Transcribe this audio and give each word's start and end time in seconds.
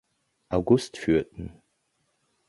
August 0.49 0.97
führten. 0.97 1.61